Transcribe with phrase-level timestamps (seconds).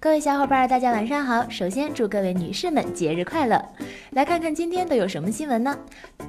[0.00, 1.44] 各位小伙伴，大家晚上好。
[1.50, 3.60] 首先祝各位女士们节日快乐。
[4.10, 5.76] 来看看今天都有什么新闻呢？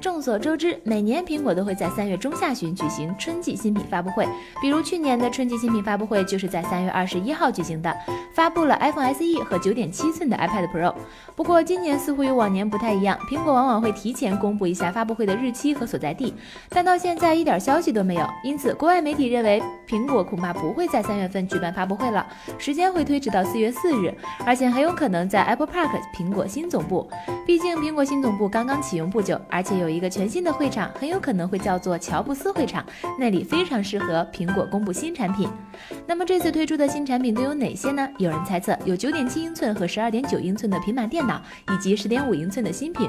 [0.00, 4.26] 众所周知，每年苹果都会在三月中下旬举行春季新品发布会，
[4.60, 7.96] 比如去年的春季新品发布会就是在三月二十一号举行的，
[8.34, 10.92] 发布了 iPhone SE 和九点七寸的 iPad Pro。
[11.36, 16.34] 不过今年似乎与往年不太一样，苹果往往会提前公布一下发布会的日期和所在地，
[16.70, 18.28] 但到现在一点消息都没有。
[18.42, 22.26] 因此，国外媒体认为苹果恐怕不会在三月份举办发布会了，
[22.58, 24.12] 时间会推迟到四月四日，
[24.44, 27.08] 而且很有可能在 Apple Park 苹果新总部。
[27.46, 32.84] 毕竟苹果新总部刚刚启用不久，而且有一个全新的会场，很有可能会叫做乔布斯会场，
[33.18, 35.48] 那里非常适合苹果公布新产品。
[36.06, 38.08] 那么这次推出的新产品都有哪些呢？
[38.18, 41.40] 有人猜测有九点七英寸和十二点九英寸的平板电脑，
[41.72, 43.08] 以及十点五英寸的新品。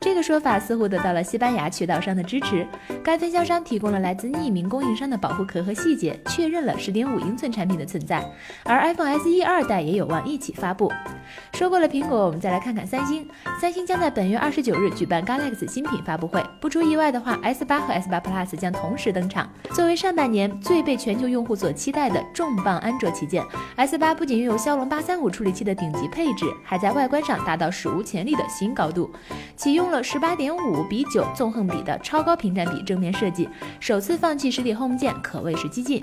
[0.00, 2.66] 这个说法似乎得到了西班牙渠道商的支持，
[3.04, 8.24] 该分销商提供了来自匿名供应商的保护壳和细节，确认了十点五英寸产品的存在。
[8.64, 10.90] 而 iPhone SE 二代也有望一起发布。
[11.52, 13.28] 说过了苹果，我们再来看看三星。
[13.60, 19.48] 三星将在本月二十九日举办 Galaxy 新品发布会，不出意外的话，S 八和 S 八 Plus 将同时登场。
[19.72, 23.44] 作为上半年最被全球用户所期待的重磅安卓旗舰
[23.76, 29.10] ，S 八不仅拥有骁龙八三五处理器的顶级配置，还在外观上达到史无前例的新高度，
[29.56, 36.00] 启用了十八点五比九纵横比的超高屏占比正面设计，首次放弃实体 Home 键，可谓是激进。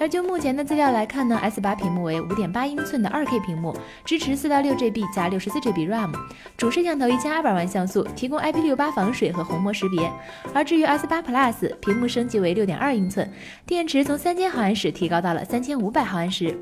[0.00, 6.12] 而就目前的资料来看呢，S 八屏幕为五点八英寸的二 K 屏幕，支持四到六 GB 加六十四 GB RAM，
[6.56, 10.10] 主摄像头一千二百万像素，提供 IP 六八防水和虹膜识别。
[10.54, 13.30] 而至于 S 八 Plus，屏幕升级为六点二英寸，
[13.66, 16.56] 电池从三千毫安时提高到了三千五百毫安时。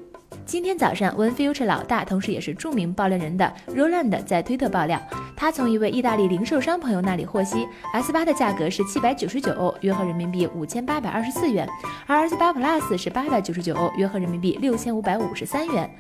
[0.46, 5.00] 今天早上，OneFuture 老大，同时也是著名爆料人的 Roland 在推特爆料，
[5.40, 11.66] 他从一位意大利零售商朋友那里获悉，S 八的价格是七百九十九欧，约合人民币五千八百二十四元，
[12.06, 15.90] 而 S 八 Plus 是八百九十九欧，约合人民币六千五百五十三元。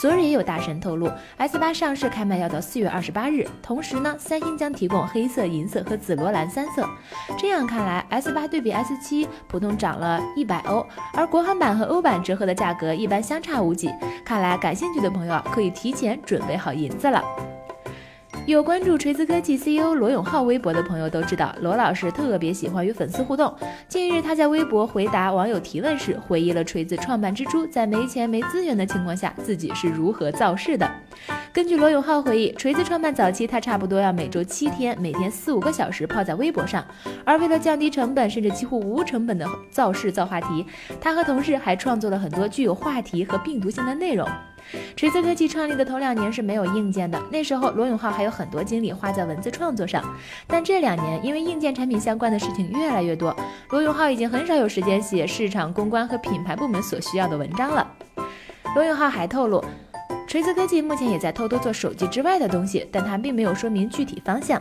[0.00, 6.88] 昨日也有大神透露，S 八上市开卖要到四月二十八日，同时呢，三星将提供黑色、银色和紫罗兰三色。
[7.36, 13.92] 这样看来，S 八对比 S 七普通涨了一百欧，而国行版和欧版折合的价格一般相差无几。
[14.24, 17.20] 看来感兴趣的朋友可以提前准备好银子了。
[18.46, 23.52] 有关注锤子科技 CEO 罗永浩微博的朋友都知道，罗老师特别喜欢与粉丝互动。
[23.88, 30.88] 近日，他在微博回答网友提问时，回忆了锤子创办之初在没钱没资源的情况下，自己是如何造势的。
[31.52, 36.86] 根据罗永浩回忆，锤子创办早期，他差不多要每周七天，每天四五个小时泡在微博上。
[37.24, 40.64] 而为了降低成本，甚至几乎无成本的造势造话题，
[41.00, 44.28] 他和同事还创作了很多具有话题和病毒性的内容。
[44.96, 50.02] 锤子科技创立的头两年是没有硬件的，那时候罗永浩还有很多精力花在文字创作上。
[50.46, 53.36] 但这两年，因为硬件产品相关的事情越来越多，
[53.70, 57.86] 罗永浩已经很少有时间写市场公关和品牌部门所需要的文章了。
[58.74, 59.64] 罗永浩还透露，
[60.26, 64.60] 锤子科技目前也在偷偷做手机之外的东西，但他并没有说明具体方向。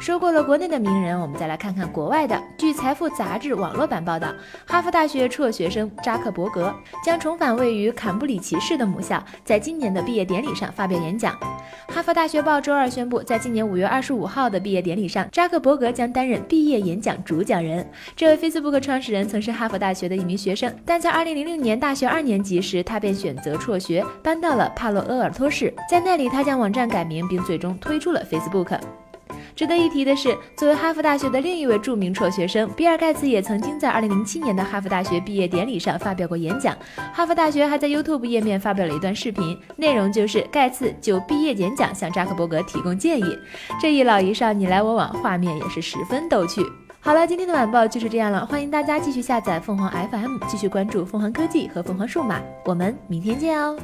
[0.00, 2.40] 说过了国内的名人，我们再来看看国外的。
[2.56, 4.32] 据《财富》杂志网络版报道，
[4.64, 6.72] 哈佛大学辍学生扎克伯格
[7.04, 11.36] 将重返位于坎布里奇市的母校，在今年的毕业典礼上发表演讲。
[11.88, 17.84] 哈佛大学报周二宣布，在今年五月二十五号的毕业典礼上，扎克伯格将担任毕业演讲主讲人。
[18.14, 28.78] 这位 Facebook 创始人曾是哈佛大学的一名学生，但在二零零六年大学二年级时，他便选择辍学，搬到了帕洛阿尔托市，在那里他将网站改名，并最终推出了 Facebook。
[29.58, 36.76] 值得一提的是，作为哈佛大学的另一位著名辍学生，比尔盖茨也曾经在2007年的哈佛大学毕业典礼上发表过演讲。
[37.12, 43.36] 哈佛大学还在 YouTube 页面发表了一段视频，内容就是盖茨就毕业演讲向扎克伯格提供建议。
[43.80, 46.64] 这一老一少你来我往，画面也是十分逗趣。
[47.00, 53.76] 好了，今天的晚报就是这样了，欢迎大家继续下载凤凰 FM，继续关注凤凰科技和凤凰数码，我们明天见哦。